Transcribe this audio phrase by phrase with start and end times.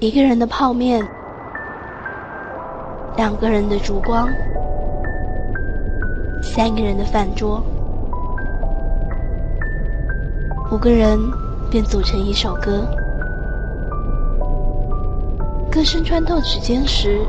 [0.00, 1.06] 一个人的泡面，
[3.18, 4.26] 两个人的烛光，
[6.42, 7.62] 三个人的饭桌，
[10.72, 11.18] 五个人
[11.70, 12.88] 便组成一首歌。
[15.70, 17.20] 歌声穿透指尖时，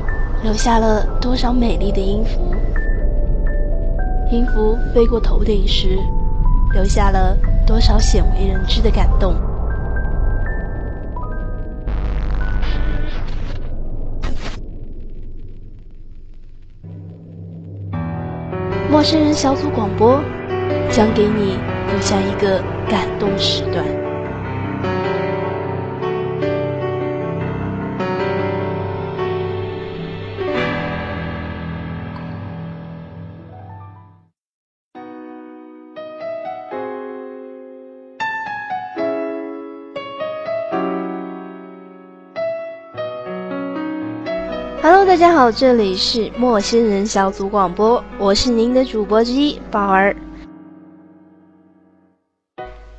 [0.41, 2.39] 留下了多少美丽的音符？
[4.31, 5.99] 音符飞过头顶时，
[6.73, 9.35] 留下了多少鲜为人知的感动？
[19.01, 20.23] 陌生人小组广播
[20.91, 21.57] 将给你
[21.89, 24.10] 留下一个感动时段。
[45.21, 50.15] 大家好，这里是陌生人小组广播，我是您的主播之一宝儿。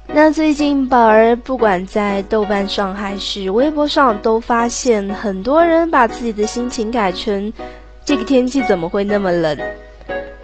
[0.07, 7.53] 那最近宝儿不管在豆瓣上还是微博上，都发现很多人把自己的心情改成
[8.07, 9.59] “这个天气怎么会那么冷”，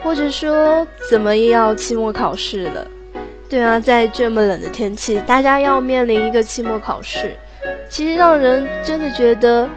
[0.03, 2.85] 或者说“怎么又要期末考试了”。
[3.49, 7.37] 对啊，在这么冷的天气，大家要面临一个期末考试，
[7.89, 9.71] 其实让人真的觉得。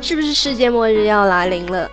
[0.00, 1.90] 是不是世界末日要来临了？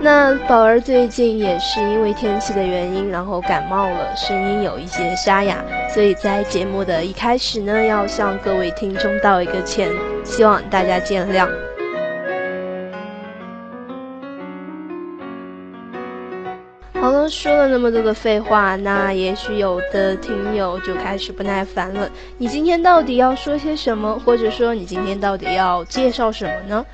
[0.00, 5.56] 那宝儿最近也是因为天气的原因，然后感冒了，声音有一些沙哑，
[5.92, 9.90] 所以在节目的一开始呢，要向各位听众道一个歉，
[10.22, 11.48] 希望大家见谅。
[17.00, 22.08] 好了，说了那么多的废话，那也许有的听友就开始不耐烦了。
[22.36, 24.16] 你今天到底要说些什么？
[24.24, 26.84] 或者说你今天到底要介绍什么呢？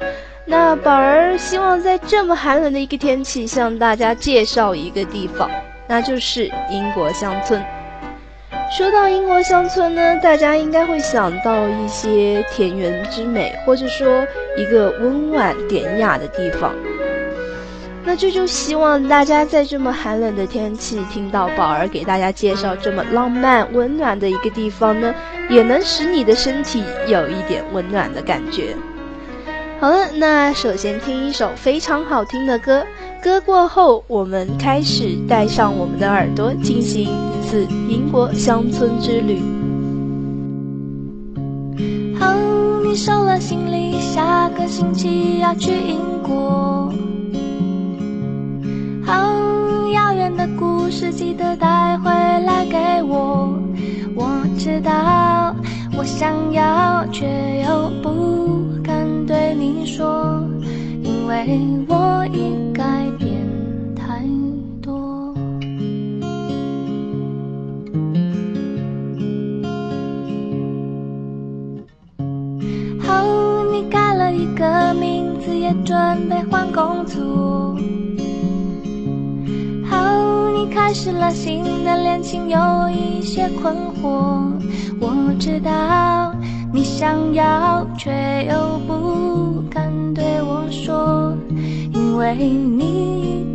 [0.47, 5.51] 那宝儿希望在这么寒冷的一个天气，向大家介绍一个地方，
[5.89, 7.63] 那就是英国乡村。
[8.77, 16.75] 说到英国乡村呢，大家应该会想到一些田园之美，或者说一个温婉典雅的地方。
[18.05, 25.15] 那这就希望大家在这么寒冷的天气，听到宝儿给大家介绍这么浪漫温暖的一个地方呢，
[25.49, 28.77] 也能使你的身体有一点温暖的感觉。
[29.85, 32.87] 好了，那首先听一首非常好听的歌，
[33.23, 39.43] 歌过后，我们开始带上我们的耳朵，进行一次英国乡村之旅。
[42.19, 42.35] 好，
[42.83, 46.91] 你收了行李，下个星期要去英国。
[49.05, 49.13] 好，
[49.93, 53.53] 遥远的故事记得带回来给我。
[54.17, 55.55] 我知道，
[55.95, 57.27] 我想要，却
[57.67, 58.65] 又不。
[59.55, 60.43] 你说，
[61.03, 62.83] 因为我已改
[63.19, 63.47] 变
[63.95, 64.21] 太
[64.83, 65.35] 多。
[73.01, 73.25] 好，
[73.71, 75.97] 你改了一个名字，也准
[76.29, 77.77] 备换工作。
[79.89, 82.59] 好，你开始了新的恋情，有
[82.91, 84.53] 一些困惑。
[85.01, 86.35] 我知道。
[86.75, 88.11] 你想要，却
[88.51, 91.33] 又不敢对我说，
[91.93, 93.47] 因为你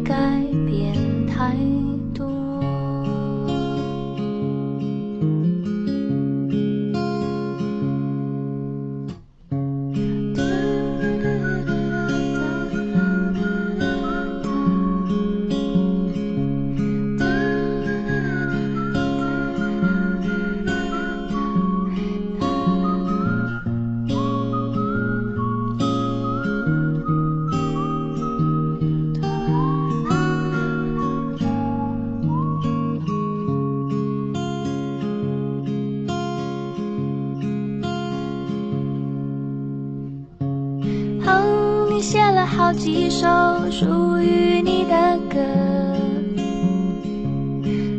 [42.80, 43.28] 几首
[43.70, 45.38] 属于你的歌，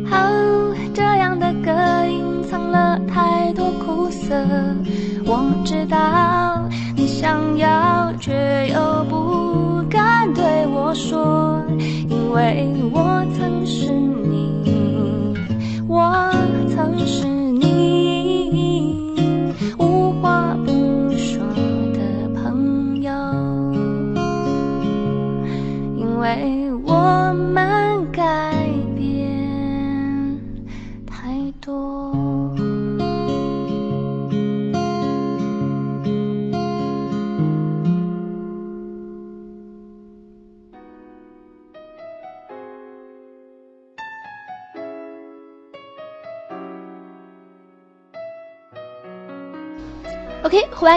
[0.09, 1.71] 哦，这样的歌
[2.07, 4.35] 隐藏了太多苦涩。
[5.23, 8.33] 我知道你想要，却
[8.73, 11.63] 又不敢对我说，
[12.09, 13.50] 因为我曾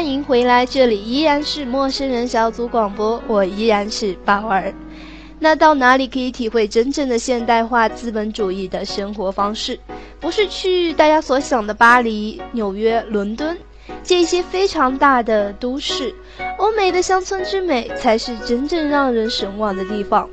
[0.05, 4.71] 欢迎回来，这里依然是陌生人小组广播，我依然是宝儿。
[5.39, 9.81] 那到哪里可以体会真正的现代化资本主义的生活方式？
[10.21, 13.57] 不是去大家所想的巴黎、纽约、伦敦
[14.03, 16.15] 这些非常大的都市，
[16.59, 20.29] 欧美的乡村之美才是真正让人神往的地方。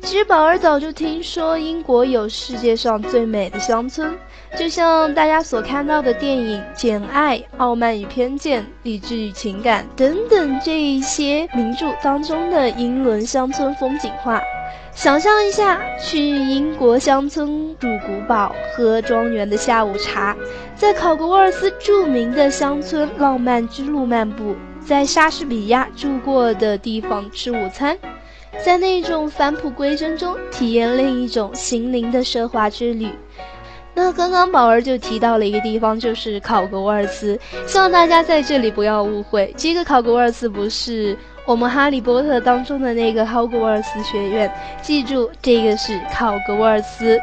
[0.00, 4.16] 其实宝儿早就听说英国有世界上最美的乡村，
[4.56, 14.42] 就像大家所看到的电影《简爱》《傲慢与偏见》《理智与情感》等等这一些名著当中的英伦乡村风景画。
[14.92, 20.36] 想象一下，去英国乡村住古堡、喝庄园的下午茶，
[20.74, 27.96] 在考格沃尔斯著名的乡村浪漫之路漫步，在莎士比亚住过的地方吃午餐。
[28.64, 33.08] 在那种返璞归真中，体验另一种心灵的奢华之旅。
[33.98, 37.36] 那刚刚宝儿就提到了一个地方，就是考格沃尔斯。
[37.66, 44.48] 希望大家在这里不要误会，这个考格沃尔斯不是我们《哈利波特》当中的那个霍格沃尔斯学院。
[44.80, 47.18] 记住，这个是考格沃尔斯。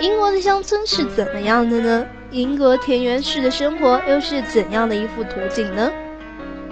[0.00, 2.06] 英国的乡村是怎么样的呢？
[2.30, 5.90] 英国田园式的生活又是怎样的一幅图景呢？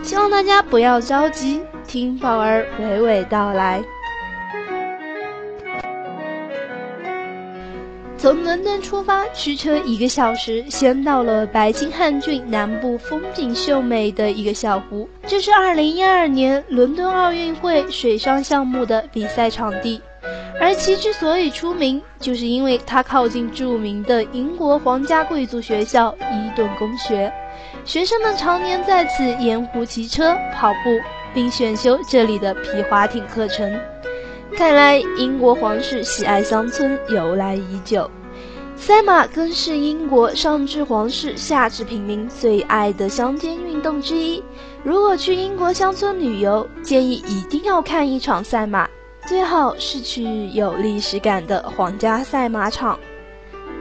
[0.02, 3.82] 希望大家不要着急，听宝儿娓娓道来。
[8.18, 20.00] 从伦敦出发，驱车一个小时，先到了白金汉郡南部风景秀美的一个小湖，这是2012年伦敦奥运会水上项目的比赛场地。
[20.60, 27.32] 而其之所以出名，就是因为它靠近著名的英国皇家贵族学校伊顿公学，
[27.84, 30.98] 学生们常年在此沿湖骑车、跑步，
[31.34, 33.78] 并选修这里的皮划艇课程。
[34.56, 38.10] 看来英国皇室喜爱乡村由来已久，
[38.74, 44.42] 赛马更是英国上至皇室、下至平民最爱的乡间运动之一。
[44.82, 48.88] 如果去英国乡村旅游，建议一定要看一场赛马。
[49.26, 52.96] 最好是去有历史感的皇家赛马场。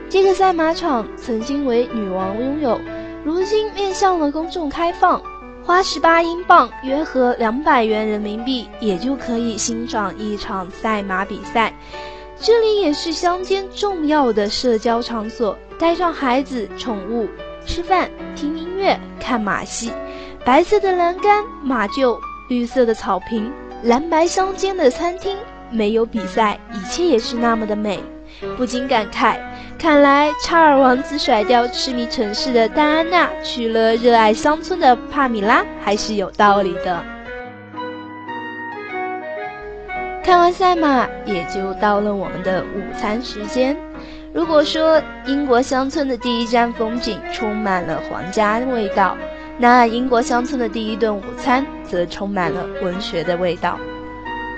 [0.08, 2.80] 这个赛马场曾经为女王拥有，
[3.24, 5.22] 如今面向了公众开放，
[5.64, 11.72] 花十八英镑（约合两百元人民币）也就可以欣赏一场赛马比赛。
[12.40, 17.28] 这里也是乡间重要的社交场所，带上孩子、宠物，
[17.64, 19.92] 吃饭、听音乐、看马戏。
[20.44, 23.50] 白色的栏杆、马厩，绿色的草坪。
[23.86, 25.36] 蓝白相间的餐厅，
[25.70, 28.00] 没有比赛，一切也是那么的美，
[28.56, 29.36] 不禁感慨：
[29.78, 37.00] 看来查尔王子甩掉痴迷城市的戴安娜，娶了热爱乡村的帕米拉，还是有道理的。
[40.24, 43.76] 看完赛马，也就到了我们的午餐时间。
[44.32, 49.16] 如果说英国乡村的第一站风景充满了皇家味道。
[49.58, 53.78] 那英国乡村的第一顿午餐则充满了文学的味道。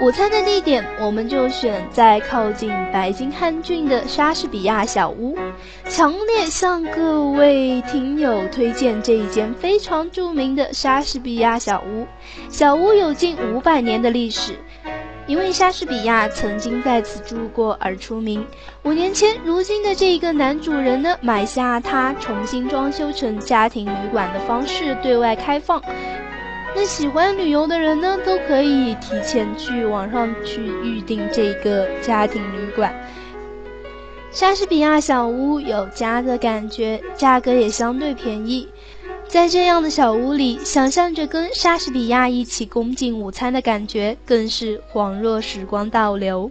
[0.01, 5.37] 午餐的地点，我们就选在靠近白金汉郡的莎士比亚小屋。
[5.89, 12.07] 强烈向各位听友推荐这一间非常著名的莎士比亚小屋。
[12.49, 14.57] 小屋有近五百年的历史。
[15.29, 18.45] 因为莎士比亚曾经在此住过而出名。
[18.83, 25.81] 五年前，如今的这一个男主人呢，买下它，重新装修成家庭旅馆的方式对外开放。
[26.75, 32.95] 那喜欢旅游的人呢，都可以提前去网上去预定这个家庭旅馆。
[34.31, 38.69] 莎士比亚小屋有家的感觉，价格也相对便宜。
[39.29, 46.51] 在这样的小屋里，想象着跟莎士比亚一起共进午餐的感觉，更是恍若时光倒流。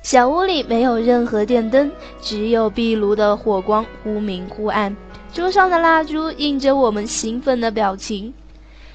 [0.00, 4.96] 小屋里没有任何电灯，只有壁炉的火光忽明忽暗，
[5.32, 8.32] 桌上的蜡烛映着我们兴奋的表情。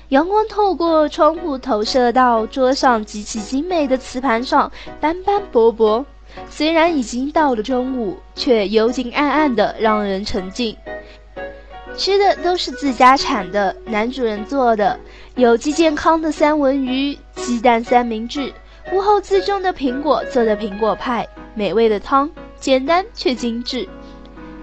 [0.10, 6.06] 阳光透过窗户投射到桌上极其精美的瓷盘上，斑斑驳驳。
[6.50, 10.76] 虽然已经到了中午，却幽静暗暗的，让人沉静。
[11.96, 15.00] 吃的都是自家产的，男主人做的，
[15.36, 18.54] 有机健康的三文鱼、鸡蛋三明治，
[18.92, 22.30] 屋后自种的苹果做的苹果派，美味的汤，
[22.60, 23.88] 简单却精致。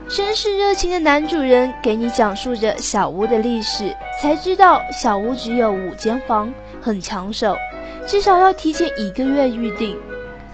[0.09, 7.57] 绅士热情的男主人给你讲述着小屋的历史，才知道小屋只有五间房，很抢手，
[8.07, 9.99] 至少要提前一个月预定。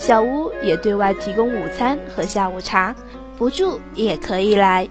[0.00, 2.96] 小屋也对外提供午餐和下午茶，
[3.36, 4.88] 不住也可以来，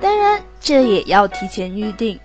[0.00, 2.18] 当然这也要提前预定。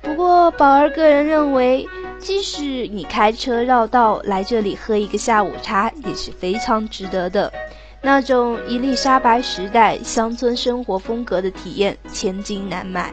[0.00, 1.86] 不过宝儿个人认为，
[2.18, 7.52] 即使你开车绕道来这里喝一个下午茶，也是非常值得的。
[8.00, 13.12] 那种伊丽莎白时代乡村生活风格的体验，千金难买。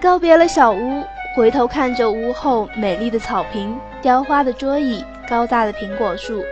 [0.00, 1.04] 告别了小屋，
[1.36, 6.44] 回头看着屋后美丽的草坪、雕花的桌椅、高大的苹果树，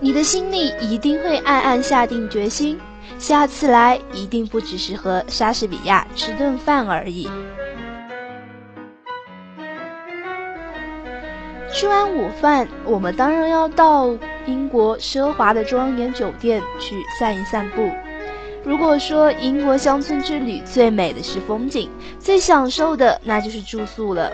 [0.00, 2.80] 你的心里一定会暗暗下定决心：
[3.18, 7.28] 下次来一定不只是和莎士比亚吃顿饭而已。
[11.70, 17.90] 吃完午饭，我们当然要到英国奢华的庄园酒店去散一散步。
[18.64, 24.32] 如果说英国乡村之旅最美的是风景，最享受的那就是住宿了。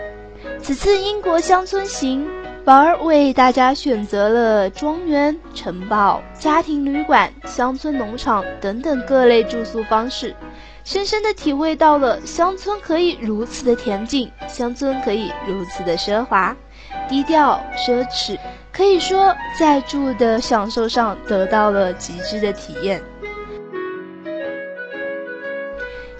[0.60, 2.26] 此次英国乡村行，
[2.64, 10.33] 宝儿为大家选择了庄园、城堡、家庭旅馆、乡村农场等等各类住宿方式，
[10.85, 16.57] 深深的体会到了乡村可以如此的恬静，乡村可以如此的奢华。
[17.09, 18.38] 低调奢侈，
[18.73, 23.02] 可以说在住的享受上得到了极致的体验。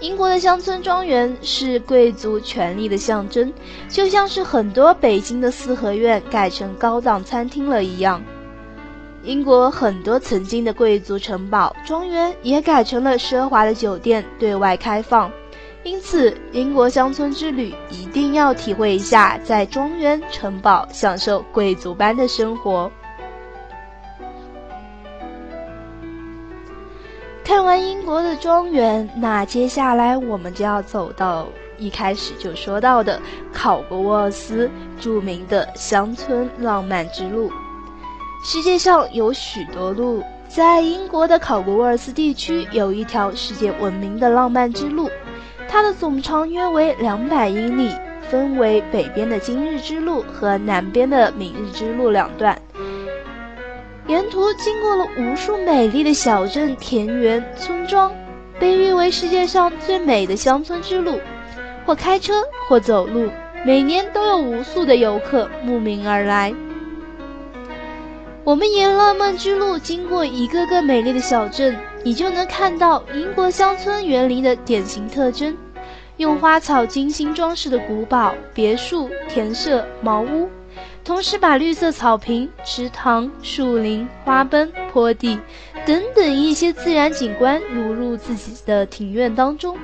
[0.03, 3.53] 英国的乡村庄园是贵族权力的象征，
[3.87, 8.21] 就像是很多北京的四合院改成高档餐厅了一样。
[9.23, 15.31] 英国很多曾经的贵族城堡、庄园也改成了奢华的酒店，对外开放。
[15.83, 22.91] 因此，英国乡村之旅一定要体会一下在庄园、城堡享受贵族般的生活。
[28.13, 31.47] 国的庄园，那接下来我们就要走到
[31.79, 33.19] 一开始就说到的
[33.51, 37.51] 考格沃尔斯著名的乡村浪漫之路。
[38.45, 45.09] 世界上有许多路，在英国的考格沃尔斯地区有一条世界闻名的浪漫之路。
[45.67, 47.91] 它的总长约为两百英里，
[48.29, 52.61] 分为北边的今日之路和南边的明日之路两段。
[54.07, 58.11] 沿途经过了无数美丽的小镇、田园、村庄，
[58.59, 61.19] 被誉为世界上最美的乡村之路。
[61.85, 63.29] 或开车，或走路，
[63.65, 66.53] 每年都有无数的游客慕名而来。
[68.43, 75.55] 我们沿浪漫之路经过一个个美丽的小镇，你就能看到英国乡村园林的典型特征。
[76.17, 80.47] 用花草精心装饰的古堡、别墅、田舍、茅屋，
[81.03, 85.37] 同时把绿色草坪、池塘、树林、花奔、坡地
[85.85, 89.77] 等等一些自然景观融入自己的庭院当中。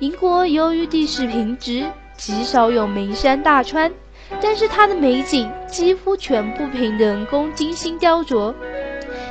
[0.00, 1.86] 英国由于地势平直，
[2.16, 3.92] 极少有名山大川，
[4.40, 8.52] 但是它的美景几乎全部凭人工精心雕琢。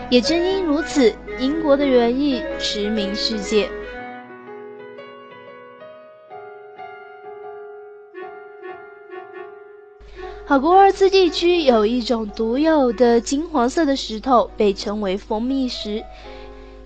[0.10, 3.70] 也正因如此，英国的园艺驰名世界。
[10.48, 16.06] 考格沃尔斯地区有一种独有的金黄色的石头，被称为蜂蜜石。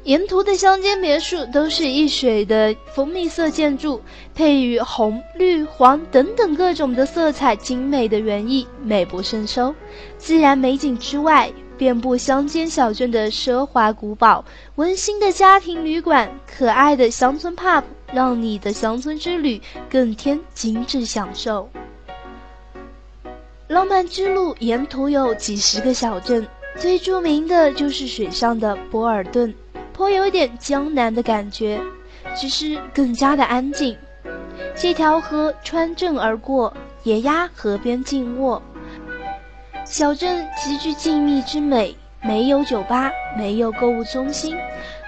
[0.01, 4.01] 沿途的乡间别墅都是一水的蜂蜜色建筑，
[4.33, 9.75] 配以红、绿、黄等等各种的色彩，精美的园艺，美不胜收。
[10.17, 14.43] 自然美景之外，遍布乡间小镇的奢华古堡、
[14.77, 21.69] 温馨的家庭旅馆、可爱的乡村 pub，让你的乡村之旅更添精致享受。
[23.71, 29.55] 浪漫之路沿途有几十个小镇，最著名的就是水上的波尔顿，
[29.93, 31.79] 颇有点江南的感觉，
[32.35, 33.97] 只是更加的安静。
[34.75, 36.73] 这条河穿镇而过，
[37.03, 38.61] 野鸭河边静卧，
[39.85, 44.53] 小镇极具静谧之美，没有酒吧，没有购物中心。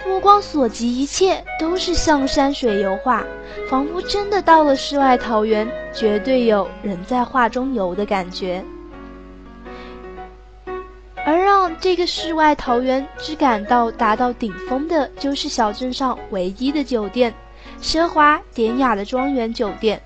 [0.05, 3.23] 目光所及，一切都是像山水油画，
[3.69, 8.63] 仿佛真的到了世外桃源，绝对有人在画中游的感觉。
[11.25, 17.33] 而让这个世外桃源之感到达到顶峰的，就是小镇上唯一的酒店——
[17.81, 20.01] 奢华典雅的庄园酒店。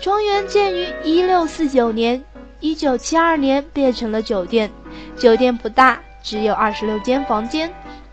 [0.00, 2.24] 庄园建于一六四九年，
[2.58, 4.70] 一九七二年变成了酒店。
[5.14, 7.70] 酒店不大，只有二十六间房间。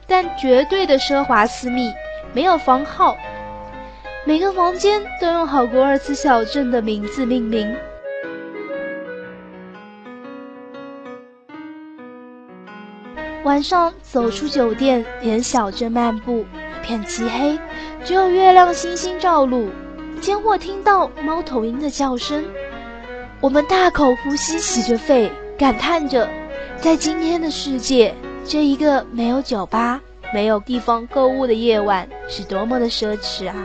[0.07, 1.91] 但绝对的奢华私密，
[2.33, 3.17] 没有房号，
[4.25, 7.75] 每个房间都用好格尔斯小镇的名字命名。
[13.43, 17.59] 晚上走出酒店，沿小镇漫步，一片漆黑，
[18.03, 19.69] 只有月亮星星照路，
[20.21, 22.43] 间或听到猫头鹰的叫声。
[23.39, 26.27] 我们大口呼吸，洗着肺，感叹着，
[26.77, 28.13] 在今天的世界。
[28.49, 29.99] 这一个没有酒吧
[30.33, 33.55] 没有地方购物的夜晚是多么的奢侈啊。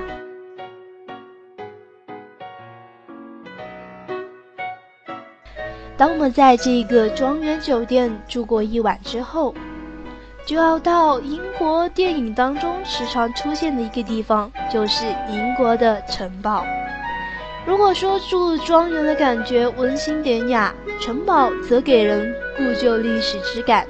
[5.97, 9.55] 当我们在这个庄园酒店住过一晚之后
[10.45, 16.67] 就要到英国电影当中时常出现的一个地方就是英国的城堡。
[17.65, 23.87] 如果说住庄园的感觉温馨典雅城堡则给人故旧历史之感。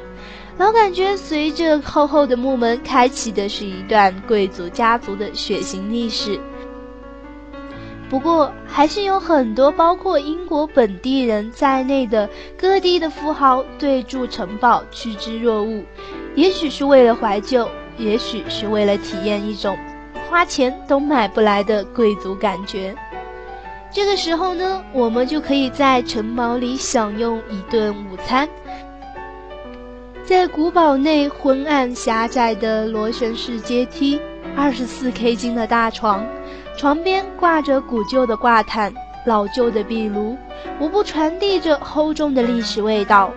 [0.59, 6.39] 老感觉随着厚厚的木门开启的是一段贵族家族的血腥历史。
[8.09, 12.29] 不过，还是有很多包括英国本地人在内的
[12.59, 15.83] 各地的富豪对住城堡趋之若鹜，
[16.35, 17.67] 也许是为了怀旧，
[17.97, 19.79] 也许是为了体验一种
[20.29, 22.95] 花钱都买不来的贵族感觉。
[23.91, 28.47] 这个时候呢，我们就可以在城堡里享用一顿午餐，
[30.25, 34.21] 在古堡内昏暗狭窄的螺旋式阶梯，
[34.57, 36.25] 二十四 K 金的大床。
[36.77, 38.95] 床边挂着古旧的挂毯，
[39.27, 40.37] 老旧的壁炉，
[40.79, 43.33] 无不传递着厚重的历史味道。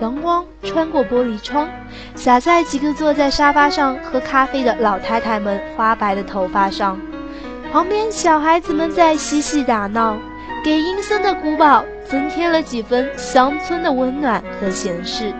[0.00, 1.68] 阳光穿过玻璃窗，
[2.16, 7.00] 洒在几个坐在沙发上喝咖啡的老太太们花白的头发上。
[7.72, 10.16] 旁边小孩子们在嬉戏打闹，
[10.64, 15.32] 给阴森的古堡增添了几分乡村的温暖和闲适。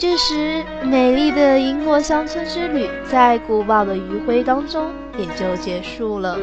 [0.00, 6.38] 这时，美丽的英国乡村之旅在古堡的余晖当中也就结束了。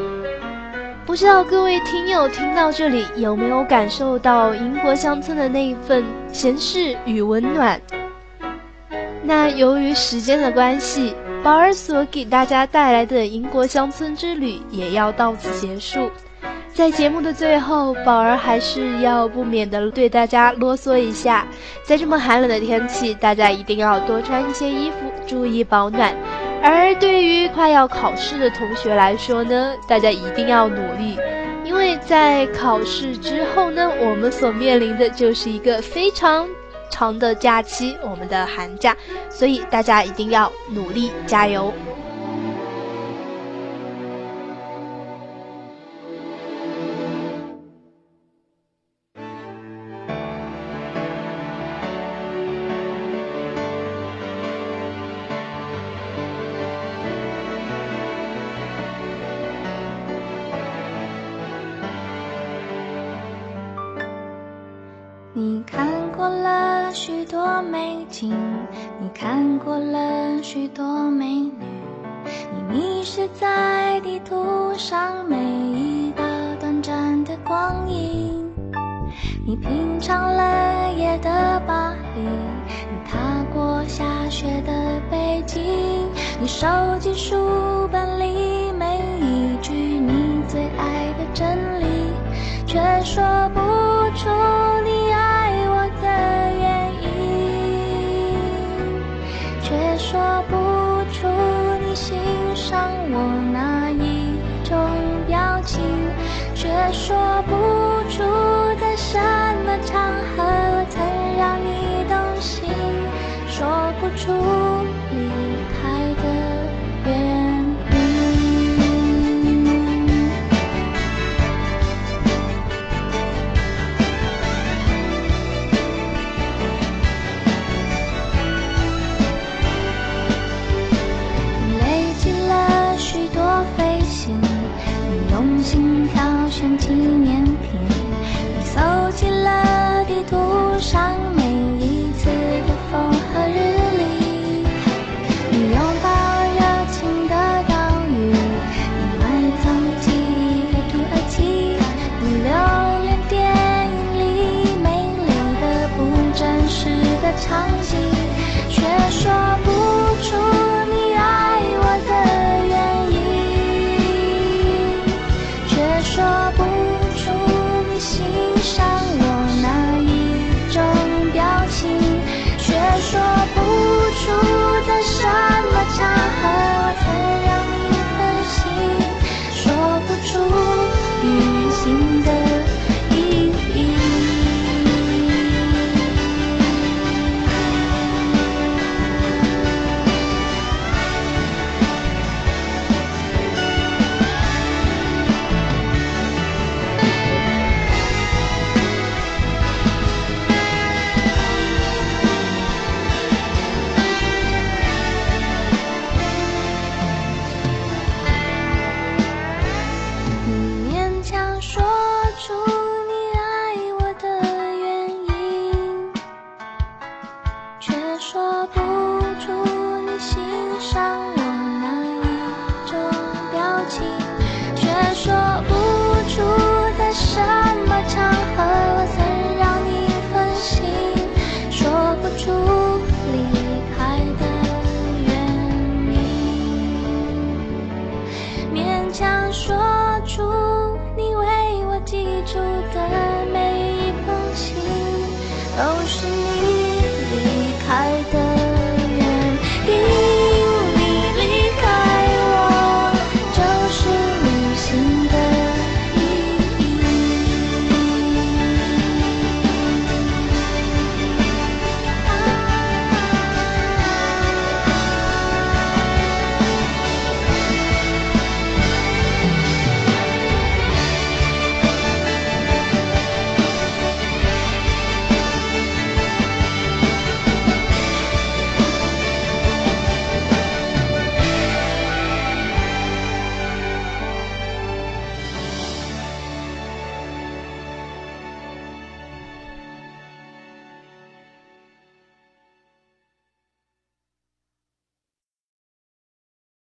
[1.06, 7.80] 不知道各位听友听到这里有没有感受到英国乡村的那一份闲适与温暖？
[9.22, 16.10] 那由于时间的关系，宝儿所给大家带来的英国乡村之旅也要到此结束。
[16.76, 21.46] 在节目的最后，宝儿还是要不免的对大家啰嗦一下，
[21.82, 26.14] 在这么寒冷的天气，大家一定要多穿一些衣服，注意保暖。
[26.62, 31.18] 而对于快要考试的同学来说呢，大家一定要努力，
[31.64, 36.46] 因为在考试之后呢，我们所面临的就是一个非常
[36.90, 38.94] 长的假期，我们的寒假，
[39.30, 41.72] 所以大家一定要努力加油。
[67.28, 68.32] 多美景，
[69.00, 71.52] 你看过了许多美女，
[72.54, 76.22] 你迷失在地图上每一道
[76.60, 78.48] 短暂的光影。
[79.44, 85.62] 你品尝了夜的巴黎，你踏过下雪的北京，
[86.40, 86.66] 你收
[87.00, 91.86] 集书本里每一句你最爱的真理，
[92.66, 93.60] 却说不